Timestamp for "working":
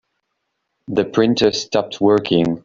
2.01-2.57